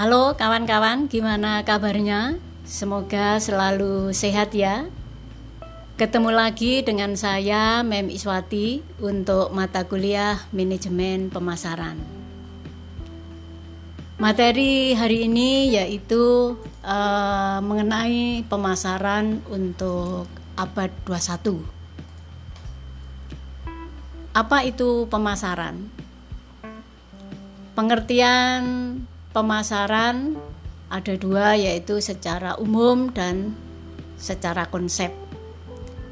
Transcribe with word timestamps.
Halo 0.00 0.32
kawan-kawan, 0.32 1.12
gimana 1.12 1.60
kabarnya? 1.60 2.40
Semoga 2.64 3.36
selalu 3.36 4.16
sehat 4.16 4.56
ya. 4.56 4.88
Ketemu 6.00 6.32
lagi 6.32 6.80
dengan 6.80 7.12
saya 7.20 7.84
Mem 7.84 8.08
Iswati 8.08 8.80
untuk 9.04 9.52
mata 9.52 9.84
kuliah 9.84 10.40
Manajemen 10.56 11.28
Pemasaran. 11.28 12.00
Materi 14.16 14.96
hari 14.96 15.28
ini 15.28 15.76
yaitu 15.76 16.56
uh, 16.80 17.60
mengenai 17.60 18.48
pemasaran 18.48 19.44
untuk 19.52 20.24
abad 20.56 20.88
21. 21.04 21.60
Apa 24.32 24.64
itu 24.64 25.04
pemasaran? 25.12 25.92
Pengertian 27.76 28.64
pemasaran 29.30 30.34
ada 30.90 31.14
dua 31.14 31.54
yaitu 31.54 32.02
secara 32.02 32.58
umum 32.58 33.14
dan 33.14 33.54
secara 34.18 34.66
konsep. 34.66 35.14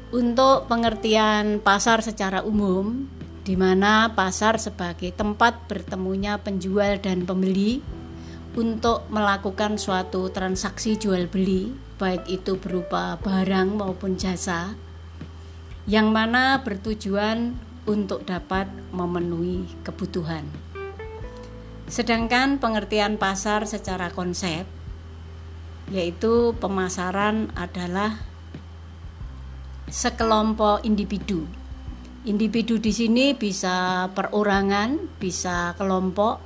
Untuk 0.09 0.65
pengertian 0.65 1.61
pasar 1.61 2.01
secara 2.01 2.41
umum, 2.41 3.05
di 3.45 3.53
mana 3.53 4.15
pasar 4.17 4.57
sebagai 4.57 5.13
tempat 5.13 5.69
bertemunya 5.69 6.41
penjual 6.41 6.97
dan 6.97 7.29
pembeli 7.29 7.83
untuk 8.57 9.05
melakukan 9.13 9.77
suatu 9.77 10.33
transaksi 10.33 10.97
jual 10.97 11.29
beli, 11.29 11.69
baik 12.01 12.25
itu 12.25 12.57
berupa 12.57 13.21
barang 13.21 13.77
maupun 13.77 14.17
jasa, 14.17 14.73
yang 15.85 16.09
mana 16.09 16.65
bertujuan 16.65 17.53
untuk 17.85 18.25
dapat 18.25 18.65
memenuhi 18.89 19.69
kebutuhan. 19.85 20.68
Sedangkan 21.89 22.61
pengertian 22.61 23.17
pasar 23.17 23.65
secara 23.65 24.13
konsep 24.13 24.69
yaitu 25.89 26.53
pemasaran 26.61 27.49
adalah 27.57 28.21
sekelompok 29.89 30.85
individu. 30.85 31.49
Individu 32.29 32.77
di 32.77 32.93
sini 32.93 33.33
bisa 33.33 34.05
perorangan, 34.13 35.17
bisa 35.17 35.73
kelompok 35.81 36.45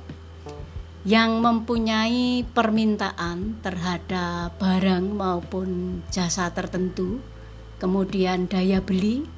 yang 1.04 1.44
mempunyai 1.44 2.48
permintaan 2.48 3.60
terhadap 3.60 4.56
barang 4.56 5.12
maupun 5.12 6.00
jasa 6.08 6.48
tertentu, 6.56 7.20
kemudian 7.76 8.48
daya 8.48 8.80
beli 8.80 9.28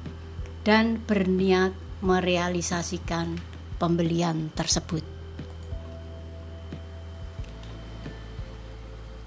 dan 0.63 1.03
berniat 1.03 1.75
merealisasikan 1.99 3.35
pembelian 3.75 4.55
tersebut. 4.55 5.16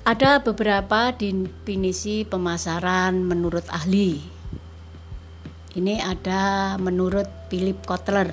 Ada 0.00 0.40
beberapa 0.40 1.12
definisi 1.12 2.24
pemasaran 2.24 3.20
menurut 3.20 3.68
ahli. 3.68 4.16
Ini 5.76 6.00
ada 6.00 6.74
menurut 6.80 7.28
Philip 7.52 7.84
Kotler. 7.84 8.32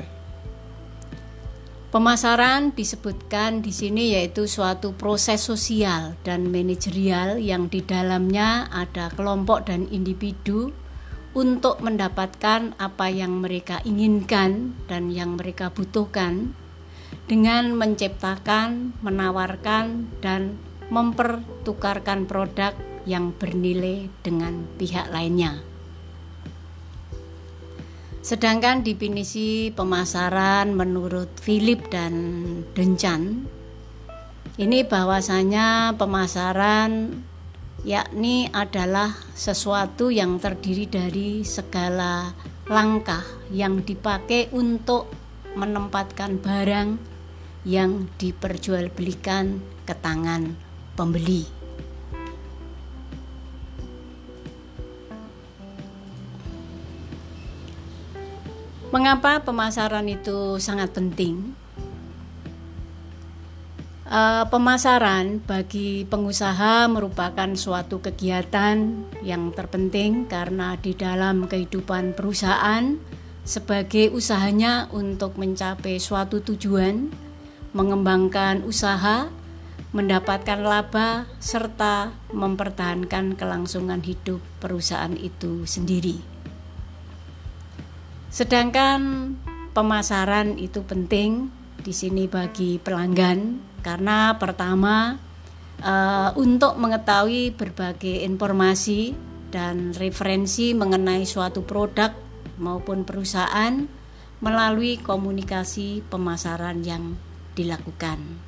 Pemasaran 1.91 2.71
disebutkan 2.71 3.59
di 3.59 3.75
sini 3.75 4.15
yaitu 4.15 4.47
suatu 4.47 4.95
proses 4.95 5.43
sosial 5.43 6.15
dan 6.23 6.47
manajerial 6.47 7.35
yang 7.35 7.67
di 7.67 7.83
dalamnya 7.83 8.71
ada 8.71 9.11
kelompok 9.11 9.67
dan 9.67 9.91
individu 9.91 10.71
untuk 11.35 11.83
mendapatkan 11.83 12.79
apa 12.79 13.11
yang 13.11 13.43
mereka 13.43 13.83
inginkan 13.83 14.71
dan 14.87 15.11
yang 15.11 15.35
mereka 15.35 15.67
butuhkan 15.67 16.55
dengan 17.27 17.75
menciptakan, 17.75 18.95
menawarkan, 19.03 20.07
dan 20.23 20.55
mempertukarkan 20.87 22.27
produk 22.27 22.75
yang 23.07 23.31
bernilai 23.31 24.11
dengan 24.23 24.67
pihak 24.75 25.07
lainnya. 25.11 25.63
Sedangkan 28.19 28.83
definisi 28.83 29.71
pemasaran 29.71 30.75
menurut 30.75 31.31
Philip 31.39 31.87
dan 31.87 32.13
Denchan 32.75 33.47
ini 34.59 34.83
bahwasanya 34.83 35.95
pemasaran 35.95 37.23
yakni 37.87 38.51
adalah 38.51 39.15
sesuatu 39.31 40.11
yang 40.11 40.43
terdiri 40.43 40.91
dari 40.91 41.47
segala 41.47 42.35
langkah 42.67 43.23
yang 43.47 43.79
dipakai 43.79 44.51
untuk 44.51 45.07
menempatkan 45.55 46.41
barang 46.43 46.99
yang 47.63 48.11
diperjualbelikan 48.19 49.63
ke 49.87 49.95
tangan 49.95 50.66
pembeli. 50.97 51.45
Mengapa 58.89 59.45
pemasaran 59.45 60.09
itu 60.09 60.57
sangat 60.57 60.89
penting? 60.89 61.53
Uh, 64.07 64.47
pemasaran 64.47 65.43
bagi 65.43 66.07
pengusaha 66.07 66.87
merupakan 66.87 67.51
suatu 67.59 67.99
kegiatan 67.99 69.03
yang 69.19 69.51
terpenting 69.51 70.25
karena 70.31 70.79
di 70.79 70.95
dalam 70.95 71.43
kehidupan 71.45 72.15
perusahaan 72.15 72.95
sebagai 73.43 74.15
usahanya 74.15 74.87
untuk 74.95 75.35
mencapai 75.35 75.99
suatu 75.99 76.39
tujuan, 76.39 77.11
mengembangkan 77.75 78.63
usaha, 78.63 79.27
mendapatkan 79.95 80.59
laba, 80.59 81.29
serta 81.39 82.11
mempertahankan 82.35 83.39
kelangsungan 83.39 84.03
hidup 84.03 84.43
perusahaan 84.59 85.15
itu 85.15 85.63
sendiri. 85.63 86.19
Sedangkan 88.27 89.33
pemasaran 89.71 90.59
itu 90.59 90.83
penting 90.83 91.49
di 91.79 91.95
sini 91.95 92.27
bagi 92.27 92.77
pelanggan 92.83 93.63
karena 93.79 94.35
pertama 94.35 95.15
uh, 95.81 96.35
untuk 96.35 96.75
mengetahui 96.75 97.55
berbagai 97.55 98.27
informasi 98.27 99.15
dan 99.47 99.95
referensi 99.95 100.75
mengenai 100.75 101.23
suatu 101.23 101.63
produk 101.63 102.11
maupun 102.59 103.07
perusahaan 103.07 103.87
melalui 104.43 105.01
komunikasi 105.01 106.05
pemasaran 106.11 106.83
yang 106.85 107.17
dilakukan. 107.57 108.46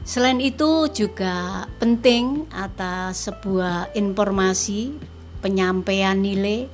Selain 0.00 0.40
itu 0.40 0.88
juga 0.90 1.68
penting 1.76 2.48
atas 2.50 3.28
sebuah 3.28 3.92
informasi, 3.92 4.96
penyampaian 5.44 6.16
nilai 6.16 6.66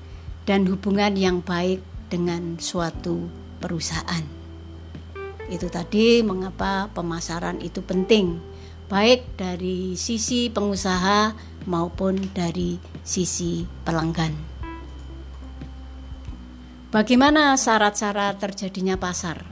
dan 0.47 0.65
hubungan 0.71 1.13
yang 1.19 1.43
baik 1.43 1.83
dengan 2.07 2.57
suatu 2.63 3.27
perusahaan. 3.59 4.23
Itu 5.47 5.71
tadi 5.71 6.23
mengapa 6.23 6.91
pemasaran 6.95 7.63
itu 7.63 7.83
penting, 7.83 8.39
baik 8.87 9.39
dari 9.39 9.99
sisi 9.99 10.51
pengusaha 10.51 11.35
maupun 11.67 12.31
dari 12.31 12.79
sisi 13.03 13.67
pelanggan. 13.83 14.35
Bagaimana 16.95 17.59
syarat-syarat 17.59 18.39
terjadinya 18.39 18.95
pasar? 18.95 19.43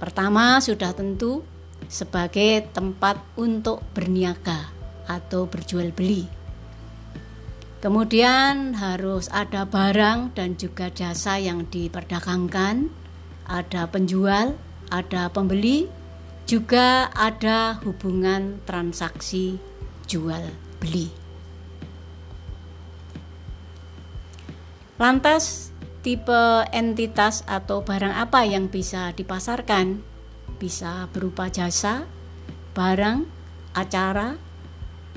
Pertama, 0.00 0.56
sudah 0.64 0.96
tentu 0.96 1.44
sebagai 1.86 2.66
tempat 2.74 3.22
untuk 3.38 3.80
berniaga 3.94 4.74
atau 5.08 5.46
berjual 5.46 5.94
beli. 5.94 6.28
Kemudian 7.80 8.76
harus 8.76 9.32
ada 9.32 9.64
barang 9.64 10.36
dan 10.36 10.60
juga 10.60 10.92
jasa 10.92 11.40
yang 11.40 11.64
diperdagangkan, 11.64 12.92
ada 13.48 13.88
penjual, 13.88 14.52
ada 14.92 15.32
pembeli, 15.32 15.88
juga 16.44 17.08
ada 17.16 17.80
hubungan 17.86 18.60
transaksi 18.68 19.56
jual 20.04 20.44
beli. 20.76 21.08
Lantas, 25.00 25.72
tipe 26.04 26.68
entitas 26.76 27.40
atau 27.48 27.80
barang 27.80 28.12
apa 28.12 28.44
yang 28.44 28.68
bisa 28.68 29.16
dipasarkan? 29.16 30.09
Bisa 30.60 31.08
berupa 31.08 31.48
jasa, 31.48 32.04
barang, 32.76 33.24
acara, 33.72 34.36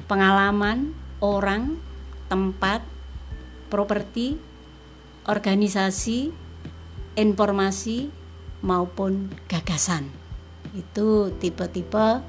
pengalaman, 0.07 0.95
orang, 1.19 1.75
tempat, 2.31 2.79
properti, 3.67 4.39
organisasi, 5.27 6.31
informasi, 7.19 8.23
maupun 8.63 9.27
gagasan. 9.51 10.07
Itu 10.71 11.35
tipe-tipe 11.37 12.23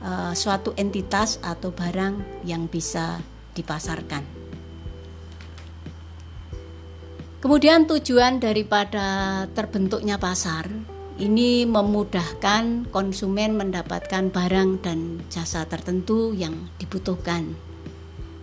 uh, 0.00 0.32
suatu 0.32 0.72
entitas 0.80 1.38
atau 1.44 1.70
barang 1.70 2.42
yang 2.48 2.66
bisa 2.66 3.20
dipasarkan. 3.52 4.24
Kemudian 7.44 7.84
tujuan 7.84 8.40
daripada 8.40 9.44
terbentuknya 9.52 10.16
pasar 10.16 10.93
ini 11.14 11.62
memudahkan 11.62 12.90
konsumen 12.90 13.54
mendapatkan 13.54 14.34
barang 14.34 14.82
dan 14.82 15.22
jasa 15.30 15.62
tertentu 15.62 16.34
yang 16.34 16.66
dibutuhkan. 16.82 17.54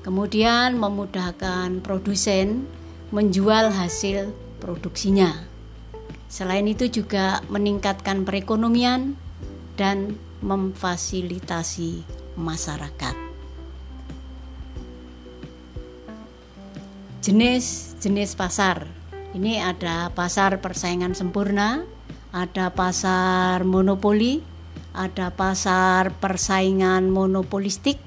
Kemudian 0.07 0.79
memudahkan 0.79 1.83
produsen 1.83 2.63
menjual 3.11 3.75
hasil 3.75 4.31
produksinya. 4.63 5.35
Selain 6.31 6.63
itu 6.63 6.87
juga 6.87 7.43
meningkatkan 7.51 8.23
perekonomian 8.23 9.19
dan 9.75 10.15
memfasilitasi 10.39 12.07
masyarakat. 12.39 13.15
Jenis-jenis 17.21 18.33
pasar. 18.33 18.87
Ini 19.35 19.61
ada 19.61 20.09
pasar 20.09 20.57
persaingan 20.57 21.13
sempurna, 21.13 21.85
ada 22.31 22.71
pasar 22.71 23.67
monopoli, 23.67 24.39
ada 24.95 25.31
pasar 25.35 26.15
persaingan 26.15 27.11
monopolistik, 27.11 27.99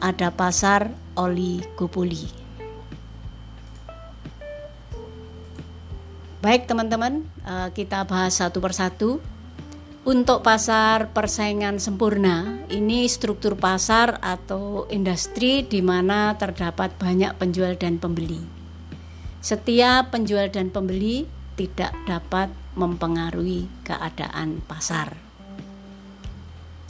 ada 0.00 0.28
pasar 0.28 0.92
oligopoli. 1.16 2.28
Baik 6.40 6.64
teman-teman, 6.64 7.24
eh, 7.44 7.68
kita 7.76 8.04
bahas 8.08 8.40
satu 8.40 8.60
persatu. 8.64 9.20
Untuk 10.00 10.40
pasar 10.40 11.12
persaingan 11.12 11.76
sempurna, 11.76 12.64
ini 12.72 13.04
struktur 13.04 13.52
pasar 13.52 14.16
atau 14.24 14.88
industri 14.88 15.60
di 15.60 15.84
mana 15.84 16.32
terdapat 16.40 16.96
banyak 16.96 17.36
penjual 17.36 17.76
dan 17.76 18.00
pembeli. 18.00 18.40
Setiap 19.44 20.08
penjual 20.08 20.48
dan 20.48 20.72
pembeli 20.72 21.28
tidak 21.60 21.92
dapat 22.08 22.48
mempengaruhi 22.74 23.66
keadaan 23.82 24.62
pasar. 24.66 25.16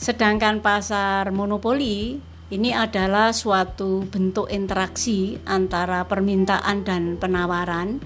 Sedangkan 0.00 0.64
pasar 0.64 1.28
monopoli 1.28 2.20
ini 2.50 2.70
adalah 2.72 3.30
suatu 3.30 4.08
bentuk 4.08 4.50
interaksi 4.50 5.38
antara 5.46 6.08
permintaan 6.08 6.82
dan 6.82 7.14
penawaran 7.20 8.02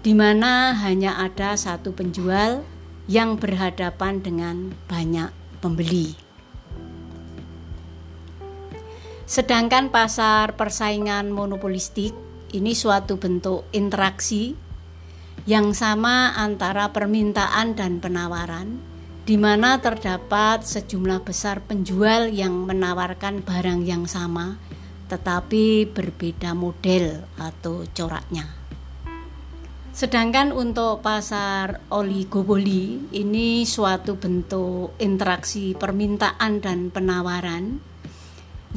di 0.00 0.16
mana 0.16 0.74
hanya 0.80 1.20
ada 1.22 1.54
satu 1.54 1.94
penjual 1.94 2.66
yang 3.06 3.38
berhadapan 3.38 4.18
dengan 4.18 4.74
banyak 4.90 5.30
pembeli. 5.62 6.18
Sedangkan 9.26 9.90
pasar 9.90 10.54
persaingan 10.54 11.34
monopolistik 11.34 12.14
ini 12.54 12.72
suatu 12.78 13.18
bentuk 13.18 13.66
interaksi 13.74 14.54
yang 15.46 15.78
sama 15.78 16.34
antara 16.34 16.90
permintaan 16.90 17.78
dan 17.78 18.02
penawaran, 18.02 18.82
di 19.22 19.38
mana 19.38 19.78
terdapat 19.78 20.66
sejumlah 20.66 21.22
besar 21.22 21.62
penjual 21.62 22.26
yang 22.34 22.66
menawarkan 22.66 23.46
barang 23.46 23.86
yang 23.86 24.10
sama, 24.10 24.58
tetapi 25.06 25.86
berbeda 25.86 26.50
model 26.50 27.22
atau 27.38 27.86
coraknya. 27.94 28.50
Sedangkan 29.94 30.52
untuk 30.52 31.00
pasar 31.00 31.80
oligopoli 31.88 33.08
ini 33.16 33.64
suatu 33.64 34.18
bentuk 34.20 34.92
interaksi 35.00 35.72
permintaan 35.72 36.60
dan 36.60 36.92
penawaran 36.92 37.80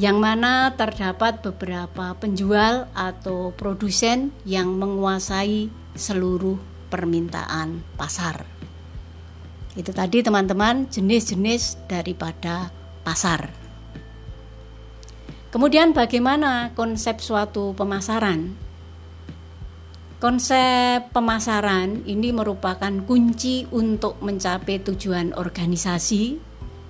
yang 0.00 0.16
mana 0.16 0.72
terdapat 0.80 1.44
beberapa 1.44 2.16
penjual 2.16 2.88
atau 2.96 3.52
produsen 3.52 4.32
yang 4.48 4.80
menguasai 4.80 5.79
seluruh 6.00 6.56
permintaan 6.88 7.84
pasar. 7.94 8.48
Itu 9.76 9.92
tadi 9.92 10.24
teman-teman 10.24 10.90
jenis-jenis 10.90 11.86
daripada 11.86 12.72
pasar. 13.06 13.52
Kemudian 15.50 15.94
bagaimana 15.94 16.74
konsep 16.74 17.22
suatu 17.22 17.74
pemasaran? 17.76 18.54
Konsep 20.20 21.10
pemasaran 21.16 22.04
ini 22.04 22.30
merupakan 22.30 22.92
kunci 23.08 23.64
untuk 23.72 24.20
mencapai 24.20 24.78
tujuan 24.84 25.32
organisasi 25.32 26.36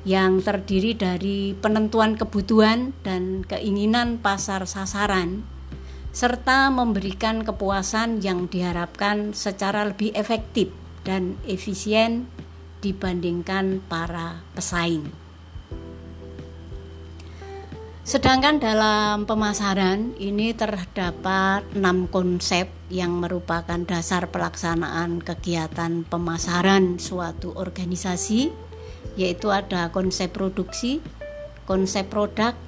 yang 0.03 0.41
terdiri 0.41 0.97
dari 0.97 1.53
penentuan 1.55 2.17
kebutuhan 2.17 2.97
dan 3.05 3.45
keinginan 3.45 4.19
pasar 4.19 4.65
sasaran, 4.65 5.45
serta 6.11 6.69
memberikan 6.75 7.47
kepuasan 7.47 8.19
yang 8.19 8.51
diharapkan 8.51 9.31
secara 9.31 9.87
lebih 9.87 10.11
efektif 10.19 10.75
dan 11.07 11.39
efisien 11.47 12.27
dibandingkan 12.83 13.85
para 13.87 14.43
pesaing. 14.57 15.31
Sedangkan 18.11 18.59
dalam 18.59 19.23
pemasaran 19.23 20.19
ini 20.19 20.51
terdapat 20.51 21.63
enam 21.79 22.11
konsep 22.11 22.67
yang 22.91 23.23
merupakan 23.23 23.79
dasar 23.87 24.27
pelaksanaan 24.27 25.23
kegiatan 25.23 26.03
pemasaran 26.03 26.99
suatu 26.99 27.55
organisasi 27.55 28.51
yaitu 29.15 29.55
ada 29.55 29.95
konsep 29.95 30.35
produksi, 30.35 30.99
konsep 31.71 32.11
produk, 32.11 32.59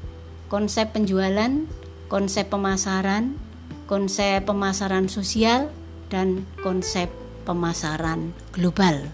konsep 0.47 0.95
penjualan, 0.95 1.67
konsep 2.13 2.53
pemasaran, 2.53 3.41
konsep 3.89 4.45
pemasaran 4.45 5.09
sosial, 5.09 5.73
dan 6.13 6.45
konsep 6.61 7.09
pemasaran 7.49 8.37
global. 8.53 9.09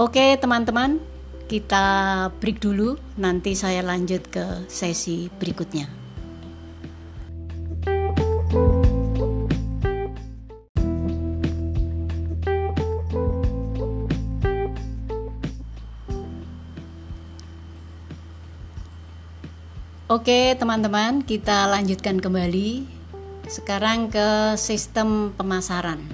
Oke, 0.00 0.40
teman-teman, 0.40 1.04
kita 1.52 1.84
break 2.40 2.64
dulu. 2.64 2.96
Nanti 3.20 3.52
saya 3.52 3.84
lanjut 3.84 4.24
ke 4.32 4.64
sesi 4.72 5.28
berikutnya. 5.28 6.01
Oke, 20.12 20.52
teman-teman, 20.60 21.24
kita 21.24 21.72
lanjutkan 21.72 22.20
kembali. 22.20 22.84
Sekarang 23.48 24.12
ke 24.12 24.60
sistem 24.60 25.32
pemasaran. 25.32 26.04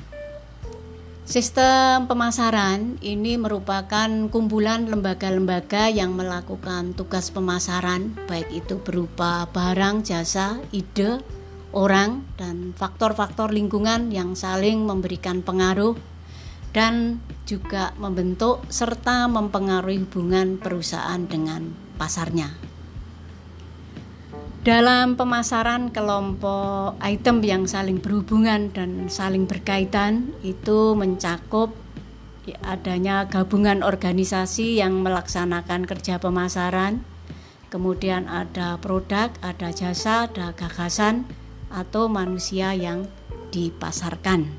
Sistem 1.26 2.06
pemasaran 2.06 2.94
ini 3.02 3.34
merupakan 3.34 4.06
kumpulan 4.30 4.86
lembaga-lembaga 4.86 5.90
yang 5.90 6.14
melakukan 6.14 6.94
tugas 6.94 7.34
pemasaran, 7.34 8.14
baik 8.30 8.62
itu 8.62 8.78
berupa 8.78 9.50
barang, 9.50 10.06
jasa, 10.06 10.62
ide, 10.70 11.18
orang, 11.74 12.22
dan 12.38 12.78
faktor-faktor 12.78 13.50
lingkungan 13.50 14.14
yang 14.14 14.38
saling 14.38 14.86
memberikan 14.86 15.42
pengaruh 15.42 15.98
dan 16.70 17.18
juga 17.50 17.98
membentuk 17.98 18.62
serta 18.70 19.26
mempengaruhi 19.26 20.06
hubungan 20.06 20.54
perusahaan 20.54 21.26
dengan 21.26 21.74
pasarnya. 21.98 22.67
Dalam 24.58 25.14
pemasaran 25.14 25.94
kelompok 25.94 26.98
item 26.98 27.38
yang 27.46 27.70
saling 27.70 28.02
berhubungan 28.02 28.74
dan 28.74 29.06
saling 29.06 29.46
berkaitan 29.46 30.34
itu 30.42 30.98
mencakup 30.98 31.70
adanya 32.66 33.30
gabungan 33.30 33.86
organisasi 33.86 34.82
yang 34.82 35.06
melaksanakan 35.06 35.86
kerja 35.86 36.18
pemasaran, 36.18 37.06
kemudian 37.70 38.26
ada 38.26 38.82
produk, 38.82 39.30
ada 39.46 39.70
jasa, 39.70 40.26
ada 40.26 40.50
gagasan 40.50 41.22
atau 41.70 42.10
manusia 42.10 42.74
yang 42.74 43.06
dipasarkan. 43.54 44.50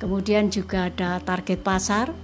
Kemudian 0.00 0.48
juga 0.48 0.88
ada 0.88 1.20
target 1.20 1.60
pasar, 1.60 2.16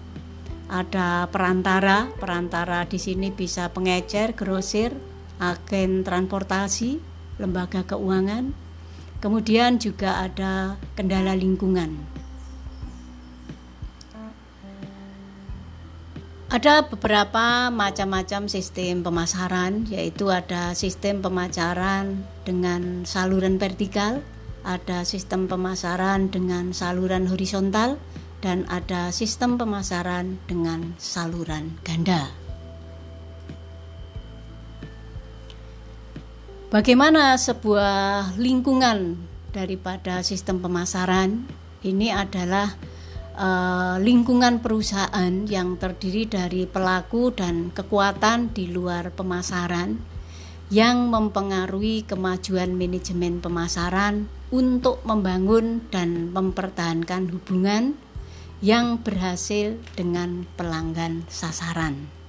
ada 0.73 1.29
perantara, 1.29 2.09
perantara 2.17 2.89
di 2.89 2.97
sini 2.97 3.29
bisa 3.35 3.69
pengecer, 3.75 4.33
grosir, 4.39 4.95
agen 5.39 6.07
transportasi, 6.07 6.99
lembaga 7.39 7.83
keuangan, 7.83 8.55
kemudian 9.19 9.81
juga 9.83 10.23
ada 10.23 10.79
kendala 10.95 11.35
lingkungan. 11.35 12.15
Ada 16.55 16.87
beberapa 16.87 17.67
macam-macam 17.75 18.47
sistem 18.47 19.03
pemasaran, 19.03 19.91
yaitu 19.91 20.31
ada 20.31 20.71
sistem 20.79 21.19
pemasaran 21.19 22.23
dengan 22.47 23.03
saluran 23.03 23.59
vertikal, 23.59 24.23
ada 24.63 25.03
sistem 25.03 25.51
pemasaran 25.51 26.31
dengan 26.31 26.71
saluran 26.71 27.27
horizontal, 27.27 27.99
dan 28.39 28.69
ada 28.71 29.11
sistem 29.11 29.59
pemasaran 29.59 30.39
dengan 30.47 30.95
saluran 30.95 31.75
ganda. 31.83 32.44
Bagaimana 36.75 37.39
sebuah 37.39 38.35
lingkungan 38.35 39.15
daripada 39.55 40.27
sistem 40.27 40.59
pemasaran 40.59 41.47
ini 41.87 42.11
adalah 42.11 42.75
uh, 43.39 44.03
lingkungan 44.03 44.59
perusahaan 44.59 45.47
yang 45.47 45.79
terdiri 45.79 46.27
dari 46.27 46.67
pelaku 46.67 47.31
dan 47.31 47.71
kekuatan 47.71 48.51
di 48.51 48.75
luar 48.75 49.15
pemasaran 49.15 50.03
yang 50.67 51.15
mempengaruhi 51.15 52.11
kemajuan 52.11 52.75
manajemen 52.75 53.39
pemasaran 53.39 54.27
untuk 54.51 54.99
membangun 55.07 55.79
dan 55.95 56.35
mempertahankan 56.35 57.31
hubungan 57.39 57.95
yang 58.59 58.99
berhasil 58.99 59.79
dengan 59.95 60.43
pelanggan 60.59 61.23
sasaran. 61.31 62.24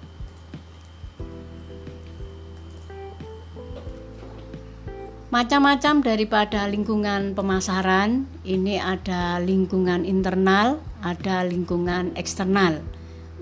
Macam-macam 5.35 5.99
daripada 5.99 6.63
lingkungan 6.63 7.35
pemasaran, 7.35 8.23
ini 8.47 8.79
ada 8.79 9.35
lingkungan 9.43 10.07
internal, 10.07 10.79
ada 11.03 11.43
lingkungan 11.43 12.15
eksternal. 12.15 12.79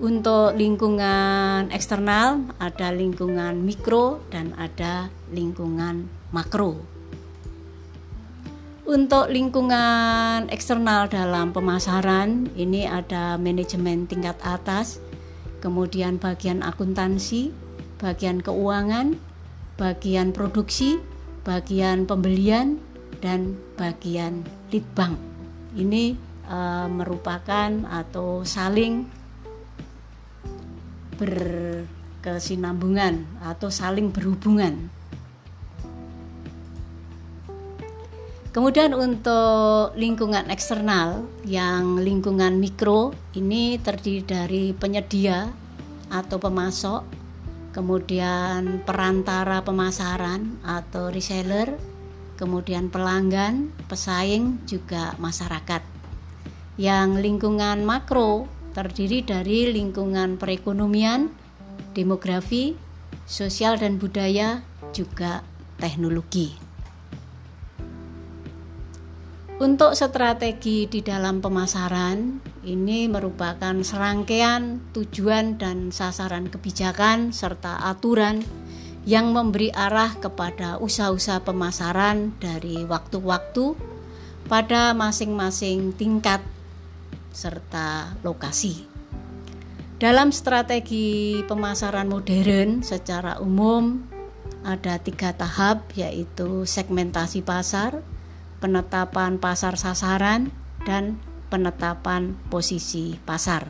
Untuk 0.02 0.58
lingkungan 0.58 1.70
eksternal 1.70 2.50
ada 2.58 2.90
lingkungan 2.90 3.62
mikro 3.62 4.18
dan 4.34 4.58
ada 4.58 5.06
lingkungan 5.30 6.10
makro. 6.34 6.82
Untuk 8.82 9.30
lingkungan 9.30 10.50
eksternal 10.50 11.06
dalam 11.06 11.54
pemasaran, 11.54 12.50
ini 12.58 12.90
ada 12.90 13.38
manajemen 13.38 14.10
tingkat 14.10 14.34
atas, 14.42 14.98
kemudian 15.62 16.18
bagian 16.18 16.58
akuntansi, 16.66 17.54
bagian 18.02 18.42
keuangan, 18.42 19.14
bagian 19.78 20.34
produksi, 20.34 21.13
bagian 21.44 22.08
pembelian 22.08 22.80
dan 23.20 23.60
bagian 23.76 24.40
lead 24.72 24.88
bank. 24.96 25.20
Ini 25.76 26.16
e, 26.48 26.58
merupakan 26.88 27.70
atau 27.92 28.40
saling 28.42 29.04
berkesinambungan 31.14 33.22
atau 33.44 33.70
saling 33.70 34.10
berhubungan. 34.10 34.90
Kemudian 38.54 38.94
untuk 38.94 39.98
lingkungan 39.98 40.46
eksternal 40.46 41.26
yang 41.42 41.98
lingkungan 41.98 42.62
mikro 42.62 43.10
ini 43.34 43.82
terdiri 43.82 44.22
dari 44.22 44.64
penyedia 44.70 45.50
atau 46.06 46.38
pemasok 46.38 47.23
kemudian 47.74 48.86
perantara 48.86 49.66
pemasaran 49.66 50.62
atau 50.62 51.10
reseller, 51.10 51.74
kemudian 52.38 52.88
pelanggan, 52.88 53.74
pesaing, 53.90 54.62
juga 54.64 55.18
masyarakat. 55.18 55.82
Yang 56.78 57.08
lingkungan 57.18 57.82
makro 57.82 58.46
terdiri 58.72 59.26
dari 59.26 59.74
lingkungan 59.74 60.38
perekonomian, 60.38 61.34
demografi, 61.98 62.78
sosial 63.26 63.74
dan 63.78 63.98
budaya, 63.98 64.62
juga 64.94 65.42
teknologi. 65.82 66.63
Untuk 69.54 69.94
strategi 69.94 70.90
di 70.90 70.98
dalam 70.98 71.38
pemasaran, 71.38 72.42
ini 72.66 73.06
merupakan 73.06 73.70
serangkaian 73.86 74.90
tujuan 74.90 75.62
dan 75.62 75.94
sasaran 75.94 76.50
kebijakan 76.50 77.30
serta 77.30 77.86
aturan 77.86 78.42
yang 79.06 79.30
memberi 79.30 79.70
arah 79.70 80.18
kepada 80.18 80.82
usaha-usaha 80.82 81.46
pemasaran 81.46 82.34
dari 82.42 82.82
waktu-waktu 82.82 83.78
pada 84.50 84.90
masing-masing 84.90 85.94
tingkat 85.94 86.42
serta 87.30 88.18
lokasi. 88.26 88.90
Dalam 90.02 90.34
strategi 90.34 91.38
pemasaran 91.46 92.10
modern 92.10 92.82
secara 92.82 93.38
umum 93.38 94.02
ada 94.66 94.98
tiga 94.98 95.30
tahap 95.30 95.94
yaitu 95.94 96.66
segmentasi 96.66 97.46
pasar, 97.46 98.02
penetapan 98.64 99.36
pasar 99.36 99.76
sasaran, 99.76 100.48
dan 100.88 101.20
penetapan 101.52 102.32
posisi 102.48 103.20
pasar. 103.28 103.68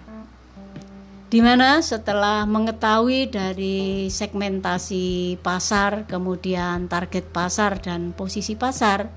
Di 1.34 1.42
mana 1.42 1.82
setelah 1.82 2.46
mengetahui 2.46 3.26
dari 3.26 4.06
segmentasi 4.06 5.34
pasar, 5.42 6.06
kemudian 6.06 6.86
target 6.86 7.26
pasar 7.34 7.82
dan 7.82 8.14
posisi 8.14 8.54
pasar, 8.54 9.10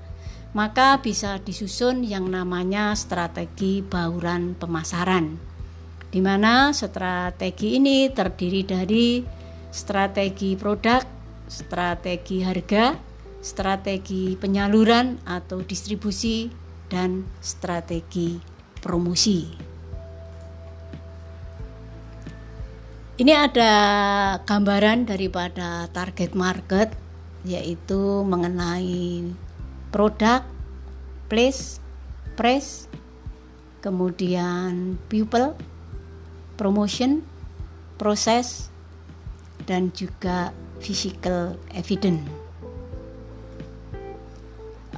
maka 0.50 0.98
bisa 0.98 1.38
disusun 1.38 2.02
yang 2.02 2.26
namanya 2.26 2.90
strategi 2.98 3.86
bauran 3.86 4.58
pemasaran. 4.58 5.38
Di 6.10 6.18
mana 6.18 6.74
strategi 6.74 7.78
ini 7.78 8.10
terdiri 8.10 8.66
dari 8.66 9.22
strategi 9.70 10.58
produk, 10.58 11.06
strategi 11.46 12.42
harga, 12.42 13.07
strategi 13.40 14.34
penyaluran 14.34 15.22
atau 15.26 15.62
distribusi, 15.62 16.50
dan 16.88 17.28
strategi 17.38 18.40
promosi. 18.80 19.44
Ini 23.18 23.32
ada 23.34 23.72
gambaran 24.46 25.10
daripada 25.10 25.90
target 25.90 26.32
market 26.38 26.94
yaitu 27.42 28.22
mengenai 28.22 29.26
produk, 29.90 30.42
place, 31.26 31.82
price, 32.38 32.86
kemudian 33.82 34.98
people, 35.10 35.58
promotion, 36.54 37.26
proses, 37.98 38.70
dan 39.66 39.90
juga 39.94 40.54
physical 40.78 41.58
evidence. 41.74 42.47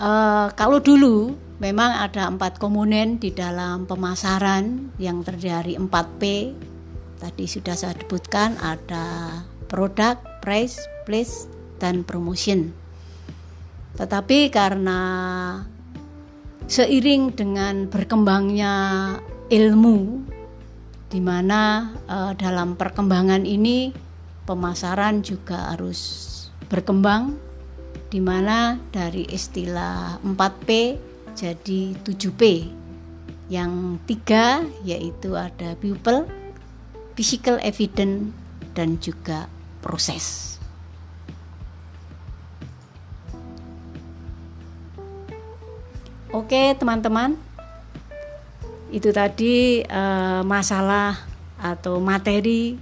Uh, 0.01 0.49
kalau 0.57 0.81
dulu 0.81 1.37
memang 1.61 1.93
ada 1.93 2.25
empat 2.33 2.57
komponen 2.57 3.21
di 3.21 3.37
dalam 3.37 3.85
pemasaran 3.85 4.97
yang 4.97 5.21
terdiri 5.21 5.77
4P. 5.77 6.23
Tadi 7.21 7.45
sudah 7.45 7.77
saya 7.77 7.93
sebutkan 7.93 8.57
ada 8.65 9.37
produk, 9.69 10.17
price, 10.41 10.81
place, 11.05 11.45
dan 11.77 12.01
promotion. 12.01 12.73
Tetapi 14.01 14.49
karena 14.49 15.01
seiring 16.65 17.37
dengan 17.37 17.85
berkembangnya 17.93 18.73
ilmu 19.53 20.25
di 21.13 21.21
mana 21.21 21.93
uh, 22.09 22.33
dalam 22.41 22.73
perkembangan 22.73 23.45
ini 23.45 23.93
pemasaran 24.49 25.21
juga 25.21 25.77
harus 25.77 26.01
berkembang 26.73 27.50
di 28.11 28.19
mana 28.19 28.75
dari 28.91 29.23
istilah 29.31 30.19
4P 30.27 30.69
jadi 31.39 31.95
7P. 32.03 32.43
Yang 33.51 33.73
tiga 34.07 34.63
yaitu 34.87 35.35
ada 35.35 35.75
people, 35.79 36.27
physical 37.19 37.59
evidence, 37.63 38.31
dan 38.75 38.99
juga 39.03 39.51
proses. 39.83 40.59
Oke, 46.31 46.79
teman-teman. 46.79 47.35
Itu 48.95 49.11
tadi 49.11 49.83
uh, 49.83 50.47
masalah 50.47 51.19
atau 51.59 51.99
materi 51.99 52.79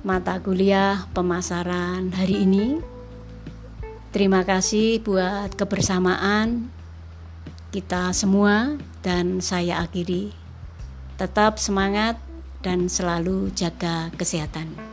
mata 0.00 0.40
kuliah 0.40 1.04
pemasaran 1.12 2.08
hari 2.16 2.48
ini. 2.48 2.97
Terima 4.08 4.40
kasih 4.40 5.04
buat 5.04 5.52
kebersamaan 5.52 6.72
kita 7.68 8.08
semua 8.16 8.80
dan 9.04 9.44
saya 9.44 9.84
akhiri. 9.84 10.32
Tetap 11.20 11.60
semangat 11.60 12.16
dan 12.64 12.88
selalu 12.88 13.52
jaga 13.52 14.08
kesehatan. 14.16 14.87